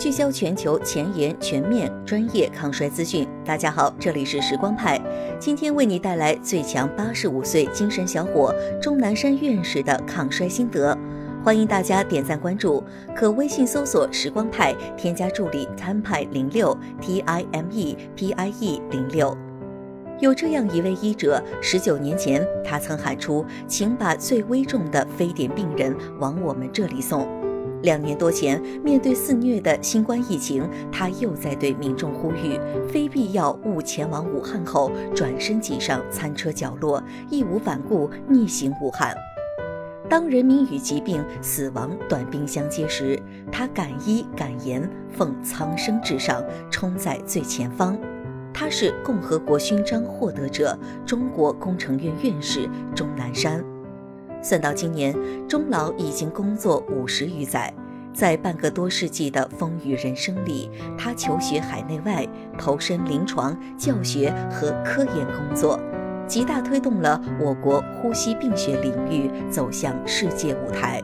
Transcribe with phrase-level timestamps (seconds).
[0.00, 3.28] 聚焦全球前沿、全面、专业抗衰资讯。
[3.44, 4.98] 大家好，这里是时光派，
[5.38, 8.50] 今天为你带来最强八十五岁精神小伙
[8.80, 10.96] 钟南山院士的抗衰心得。
[11.44, 12.82] 欢迎大家点赞关注，
[13.14, 19.36] 可微信搜索“时光派”，添加助理 “time 派零六 T I M E P I E 零六”。
[20.18, 27.28] 有这样一位医者，十九年前，他曾喊出：“请把最危重的非典病人往我们这里送。”
[27.82, 32.60] 两年多前，面对肆虐的新冠疫情，他又在对民众呼吁：
[32.90, 39.14] 非必要勿前往武汉后，转身挤上餐车角落，义无反顾逆行武汉。
[40.08, 43.16] 当人民与疾病、死亡短兵相接时，
[43.52, 47.96] 他敢医敢言，奉苍生至上，冲在最前方。
[48.52, 53.64] 他是共和国勋章获得者、中国工程院院士钟南山。
[54.42, 55.14] 算到今年，
[55.48, 57.72] 钟老已经工作五十余载，
[58.14, 62.26] 在半个多世纪的风雨人生里，他求学海内外，
[62.58, 65.78] 投身临床、教学和科研工作，
[66.26, 71.02] 极大推动了我国呼吸病学领域走向世界舞台。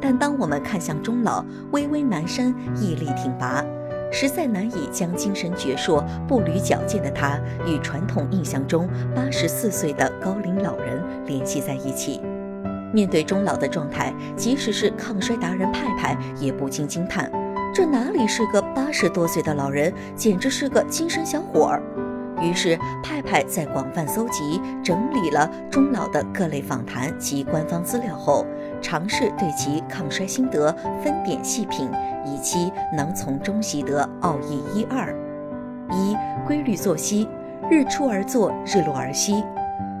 [0.00, 3.64] 但当我们看向钟老巍巍南山，屹立挺拔。
[4.12, 12.20] 实在难以将精神矍铄、步履矫健的他与传统印象中八十四岁的高龄老人联系在一起。
[12.96, 17.30] 面对终老的状态，即使是抗衰达人派派也不禁惊叹：
[17.74, 21.82] 这哪里是个八十多岁的老人，简直是个精神小伙儿！
[22.40, 28.46] 于是，派派在广泛搜集、整理了钟老的各类访谈及官方资料后，
[28.80, 30.74] 尝试对其抗衰心得
[31.04, 31.90] 分点细品，
[32.24, 35.14] 以期能从中习得奥义一二：
[35.92, 37.28] 一、规律作息，
[37.70, 39.44] 日出而作，日落而息。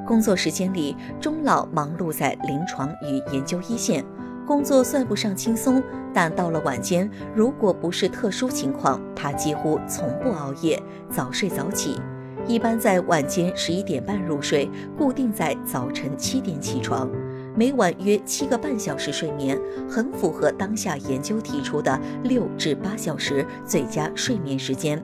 [0.06, 4.04] 工作时间里，钟老忙碌在临床与研究一线，
[4.46, 5.82] 工作算不上轻松，
[6.14, 12.00] 但到了晚间，如果不是特殊情况，他几乎从不熬夜，早睡早起。
[12.46, 17.10] 一般在晚间十一点半入睡，固定在早晨七点起床，
[17.56, 19.58] 每晚约七个半小时睡眠，
[19.90, 25.02] 很符合当下研究提出的六至八小时最佳睡眠时间。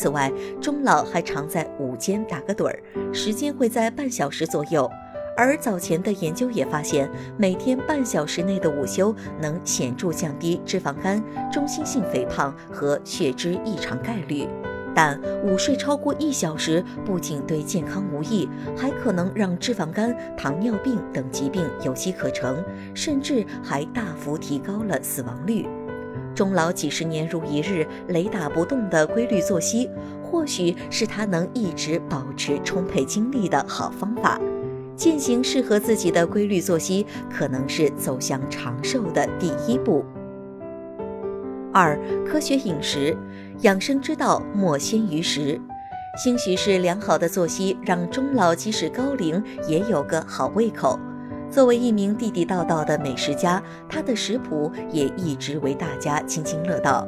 [0.00, 4.90] 此外，钟老还常在午间打个盹儿，时间会在半小时左右。
[5.36, 7.06] 而早前的研究也发现，
[7.36, 11.22] 每天半小时内的午休能显著降低脂肪肝、
[11.52, 14.48] 中心性肥胖和血脂异常概率。
[14.94, 25.68] 但午睡超过一小时，不仅对健康无益，还可能让脂肪肝、糖尿病等疾病有机可乘，甚至还大幅提高了死亡率。
[26.40, 29.90] 终老几十年如一日、雷打不动的规律作息，
[30.22, 34.40] 或许是他能一直保持充沛精力的好方法。
[34.96, 40.02] 践行适合自己的规律作息，可能是走向长寿的第一步。
[41.74, 43.14] 二、科学饮食，
[43.60, 45.60] 养生之道莫先于食。
[46.16, 50.98] 兴许是良好的作息，让终老即使高龄也有个好胃口。
[51.50, 57.06] 作为一名地地道道的美食家，他的食谱也一直为大家津津乐道。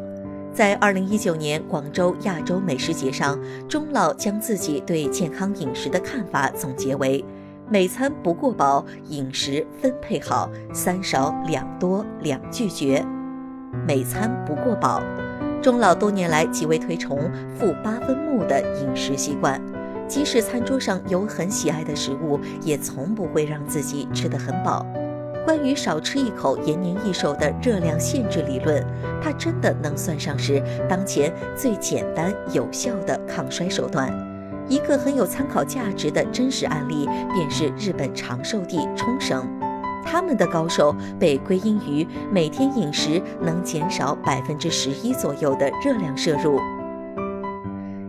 [0.53, 3.38] 在二零一九年广州亚洲美食节上，
[3.69, 7.25] 钟老将自己对健康饮食的看法总结为：
[7.70, 13.02] 每餐不过饱，饮食分配好，三少两多两拒绝。
[13.86, 15.00] 每餐不过饱，
[15.62, 17.19] 钟老多年来极为推崇
[17.56, 19.58] 负八分目的饮食习惯，
[20.08, 24.86] 即使餐桌上有很喜爱的食物，也从不会让自己吃得很饱。
[25.44, 28.84] 关于少吃一口延年益寿的热量限制理论，
[29.20, 34.12] 它真的能算上是当前最简单有效的抗衰手段。
[34.68, 39.44] 一个很有参考价值的真实案例，便是日本长寿地冲绳。
[40.04, 46.60] 他们的高寿被归因于每天饮食能减少百分之十一左右的热量摄入。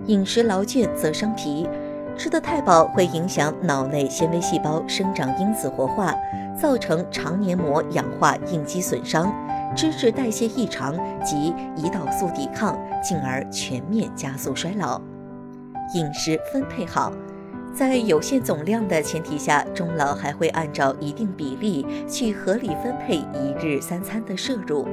[0.05, 1.67] 饮食劳倦则伤脾，
[2.18, 6.13] 吃得太饱会影响脑内纤维细胞生长因子活化，
[6.59, 9.34] 造成肠黏膜氧化应激损伤、
[9.76, 10.93] 脂质代谢异常
[11.23, 15.02] 及胰岛素抵抗，进而全面加速衰老。
[15.93, 17.11] 饮食分配好。
[17.76, 24.87] 在有限总量的前提下，钟老还会按照一定比例去合理分配一日三餐的摄入。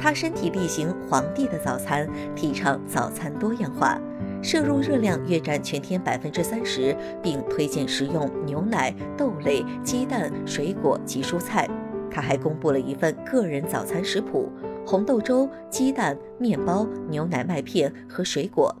[0.00, 3.96] 他身体力行皇帝的早餐，提倡早餐多样化，
[4.44, 11.66] 摄入热量约占全天百分之三十，并推荐食用牛奶、豆类、鸡蛋、水果及蔬菜。
[12.10, 14.52] 他还公布了一份个人早餐食谱：
[14.86, 18.76] 红豆粥、鸡蛋、面包、牛奶麦片和水果。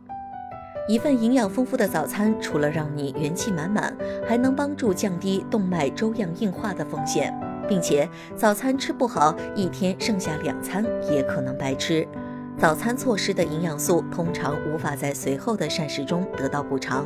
[0.86, 3.96] 一份营养丰富的早餐，除了让你元气满满，
[4.28, 7.34] 还能帮助降低动脉粥样硬化的风险，
[7.66, 8.06] 并且
[8.36, 12.06] 早餐吃不好，一天剩下两餐也可能白吃。
[12.56, 17.04] 早餐错失的营养素通常无法在随后的膳食中得到补偿。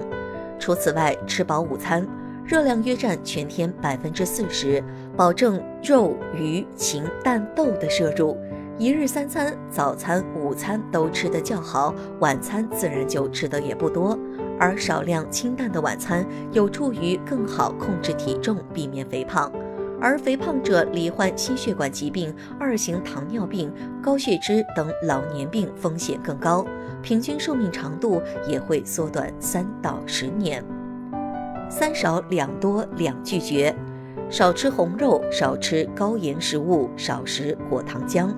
[0.59, 2.07] 除此外，吃饱午餐，
[2.45, 4.83] 热量约占全天百分之四十，
[5.17, 8.37] 保证肉、鱼、禽、蛋、豆的摄入。
[8.77, 14.17] 一日三餐，早餐、午餐都吃得较好，晚餐自然就吃得也不多。
[14.61, 19.51] 而少量清淡的晚餐，有助于更好控制体重，避免肥胖。
[20.01, 23.73] 而肥胖者罹患心血管疾病、二型糖尿病、
[24.03, 26.65] 高血脂等老年病风险更高，
[27.03, 30.65] 平均寿命长度也会缩短三到十年。
[31.69, 33.75] 三少两多两拒绝，
[34.31, 38.29] 少吃红肉，少吃高盐食物，少食果糖浆。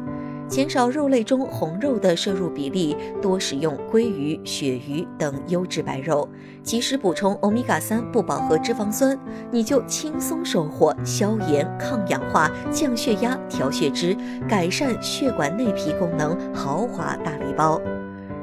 [0.51, 6.29] 减少肉类中红肉的摄入比例，多使用鲑鱼、鳕鱼等优质白肉，
[6.61, 9.17] 及时补充欧米伽三不饱和脂肪酸，
[9.53, 14.17] 你就轻松收获消炎、抗氧化、降血压、调血脂、
[14.49, 17.81] 改善血管内皮功能豪华大礼包。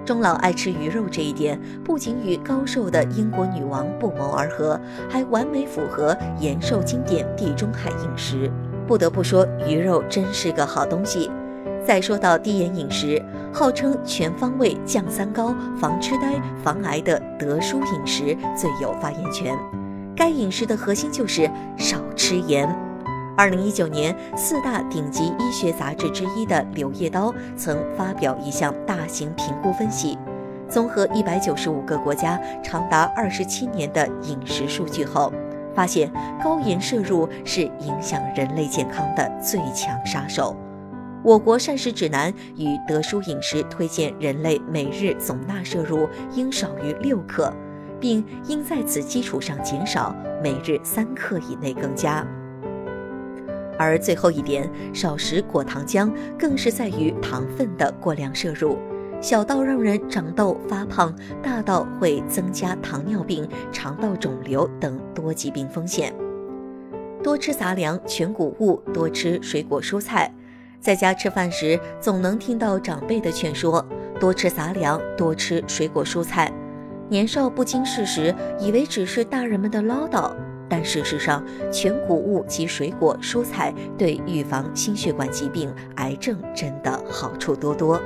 [0.06, 8.50] 中老爱吃鱼肉这一点，不仅与高寿的英国女王不谋而合，还完美符合延寿经典地中海饮食。
[8.88, 11.30] 不得不说，鱼肉真是个好东西。
[11.88, 13.24] 再说到低盐饮食，
[13.54, 19.58] 号称全方位降三高、防痴呆、防癌的德叔饮食最有发言权。
[20.14, 22.68] 该饮食的核心就是少吃盐。
[23.38, 30.18] 二零一九年，四大顶级医学杂志之一的《柳叶刀》曾发表一项大型评估分析，
[30.68, 35.32] 综合一百九十五个国家长达二十七年的饮食数据后，
[35.74, 36.12] 发现
[36.44, 40.54] 高盐摄入是影响人类健康的最强杀手。
[41.24, 47.52] 我国膳食指南与德叔饮食推荐人类每日总钠摄入应少于六克，
[48.00, 52.26] 并应在此基础上减少，每日三克以内更佳。
[53.78, 58.78] 而最后一点，少食果糖浆，更是在于糖分的过量摄入，
[59.20, 66.14] 小到让人长痘发胖，大到会增加糖尿病、肠道肿瘤等多疾病风险。
[67.24, 70.32] 多吃杂粮、全谷物，多吃水果蔬菜。
[70.80, 73.86] 在家吃饭时，总能听到长辈的劝说：
[74.20, 76.52] 多吃杂粮，多吃水果蔬菜。
[77.10, 80.32] 年少不经事时，以为只是大人们的唠叨，
[80.70, 88.02] 但事实上，全谷物及水果蔬菜对预防心血管疾病、癌症真的好处多多。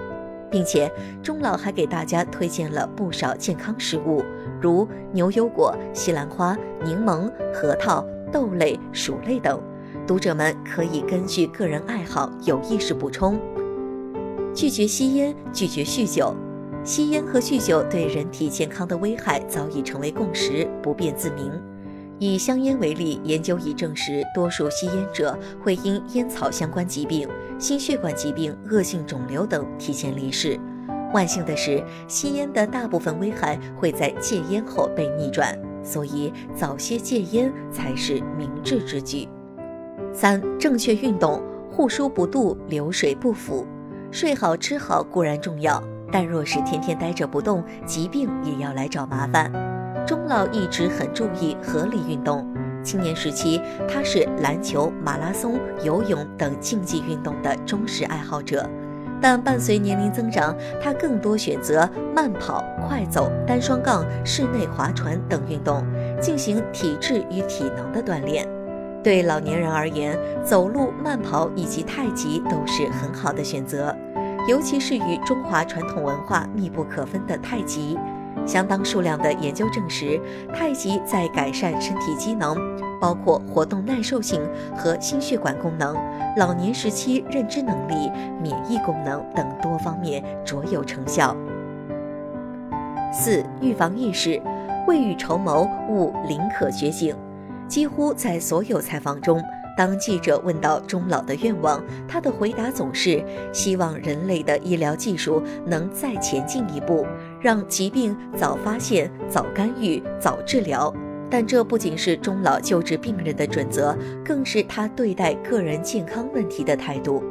[0.50, 0.92] 并且，
[1.24, 4.24] 钟老还给大家推荐了不少健康食物，
[4.62, 9.62] 如牛油果、西兰花、柠檬、核桃、豆类、薯类等。
[10.12, 13.40] 读者们可以根据个人爱好有意识补充，
[14.54, 16.36] 拒绝吸烟，拒绝酗酒。
[16.84, 21.50] 吸烟和酗酒对人体健康的危害早已成为共识，不辩自明。
[22.20, 27.26] 以香烟为例，研究已证实，多数吸烟者会因烟草相关疾病、
[27.58, 30.60] 心血管疾病、恶性肿瘤等提前离世。
[31.14, 39.26] 万幸的是，吸烟的大部分危害会在戒烟后被逆转，所以早些戒烟才是明智之举。
[40.14, 43.66] 三、正确运动，护舒不度，流水不腐。
[44.12, 45.82] 睡好吃好固然重要，
[46.12, 49.52] 但若是天天呆着不动，疾病也要来找麻烦。
[50.06, 52.46] 钟老一直很注意合理运动。
[52.84, 58.68] 青年时期，他是篮球、马拉松、游泳等竞技运动的忠实爱好者，
[59.22, 65.86] 但伴随年龄增长，他更多选择慢跑、快走、单双杠、室内划船等运动，
[66.20, 68.46] 进行体质与体能的锻炼。
[69.04, 73.96] 对老年人而言，走路、慢跑以及太极都是很好的选择，
[74.48, 77.98] 尤其是与中华传统文化密不可分的太极。
[78.46, 80.20] 相当数量的研究证实，
[80.54, 82.56] 太极在改善身体机能，
[83.00, 84.42] 包括活动耐受性
[84.76, 85.96] 和心血管功能、
[86.38, 91.36] 老年时期认知能力、免疫功能等多方面卓有成效。
[93.12, 94.42] 四、预防意识，
[94.88, 97.16] 未雨绸缪，勿宁可绝井。
[97.72, 99.42] 几乎在所有采访中，
[99.78, 103.24] 当记者问到钟老的愿望，他的回答总是
[103.54, 107.08] 希望人类的医疗技术能再前进一步，
[107.40, 110.94] 让疾病早发现、早干预、早治疗。
[111.30, 117.24] 但这不仅是钟老救治病人的准则，更是他对待个人健康问题的态度。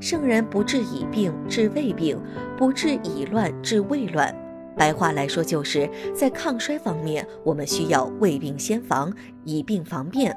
[0.00, 2.16] 圣人不治已病，治未病；
[2.56, 4.32] 不治已乱，治未乱。
[4.78, 9.12] 白话来说，就是在抗衰方面，我们需要未病先防，
[9.44, 10.34] 以病防变。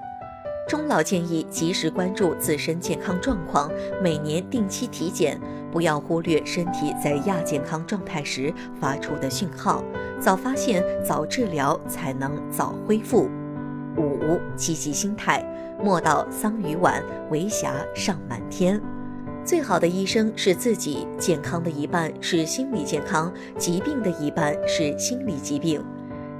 [0.68, 3.70] 钟老建议及时关注自身健康状况，
[4.02, 5.40] 每年定期体检，
[5.72, 9.84] 不要忽略身体在亚健康状态时发出的讯号，
[10.20, 13.30] 早发现早治疗，才能早恢复。
[13.98, 15.46] 五、积极心态，
[15.84, 18.82] 莫道桑榆晚，为霞尚满天。
[19.44, 25.84] 最好的医生是自己，健康的一半是心理健康，疾病的一半是心理疾病。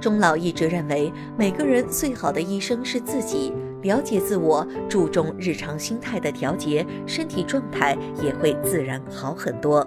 [0.00, 9.86] 钟老一直认为，每个人最好的医生是自己，了解自我，注重日常心态的调节，身体状态也会自然好很多。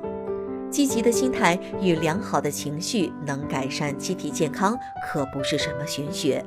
[0.70, 6.44] 积极的心态与良好的情绪能改善机体健康，可不是什么玄学。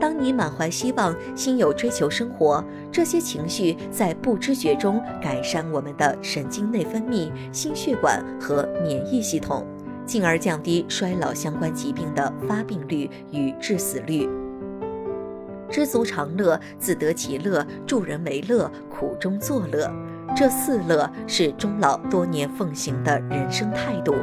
[0.00, 9.66] 当你满怀希望，心有追求生活，这些情绪在不知觉中改善我们的神经内分泌、心血管和免疫系统，
[10.06, 14.28] 进而降低衰老相关疾病的发病率与致死率。
[15.70, 19.92] 知足常乐，自得其乐，助人为乐，苦中作乐。
[20.36, 24.14] 这四乐是钟老多年奉行的人生态度。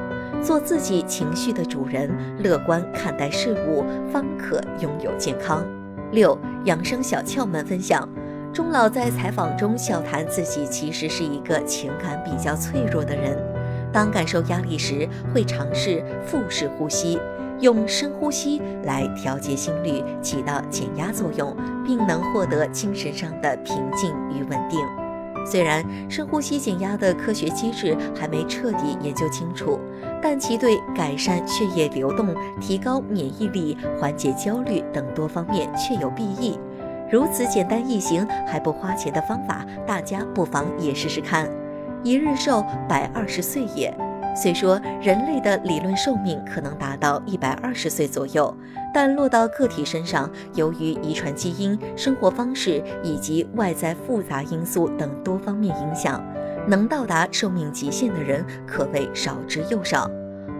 [0.45, 2.07] 做自己情绪的主人，
[2.43, 3.83] 乐观看待事物，
[4.13, 5.65] 方可拥有健康。
[6.11, 8.07] 六养生小窍门分享：
[8.53, 13.35] 钟老在采访中笑谈自己其实是一个情感比较脆弱的人。
[13.91, 17.19] 当感受压力时，会尝试腹式呼吸，
[17.59, 24.79] 用深呼吸来调节心率，起到减压作用，并能获得精神上的平静与稳定。
[25.45, 29.79] 虽然深呼吸减压的科学机制还没彻底研究清楚，
[30.21, 36.57] 但其对改善血液流动、提高免疫力、缓解焦虑等多方面确有裨益。
[37.11, 41.47] 如此简单易行还不花钱的方法，大家不妨也试试看。
[42.03, 43.95] 一日瘦，百二十岁也。
[44.35, 48.53] 虽说人类的理论寿命可能达到一百二十岁左右，
[48.93, 56.21] 但落到个体身上，由于遗传基因、生活方式以及外在复杂因素等多方面影响，
[56.67, 60.11] 能到达寿命极限的人可谓少之又少。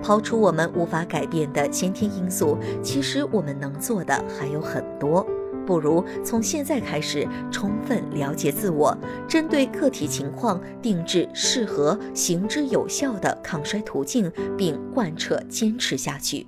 [0.02, 5.26] 抛除我们无法改变的先天因素，其实我们能做的还有很多。
[5.66, 8.96] 不如从现在开始充分了解自我，
[9.28, 16.46] 针对个体情况定制适合、行之有效的抗衰途径，并贯彻坚持下去。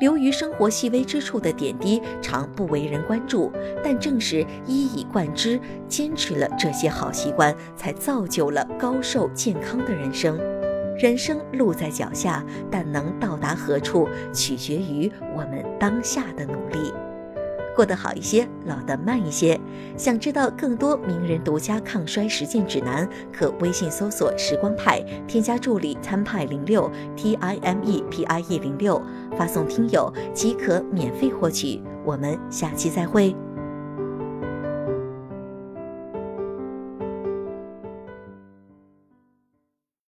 [0.00, 3.50] 流于生活细微之处的点滴常不为人关注，
[3.82, 10.38] 但正是一以贯之，坚持了这些好习惯，才造就了高寿健康的人生。
[11.00, 16.92] 人生路在脚下，但能到达何处，取决于我们当下的努力。
[17.78, 19.56] 过得好一些，老得慢一些。
[19.96, 29.00] 想知道更多名人独家抗衰实践指南，可微信搜索“时光派”，添加助理参派零六 T I M E P I E 零六，
[29.36, 31.80] 发送听友即可免费获取。
[32.04, 33.32] 我们下期再会。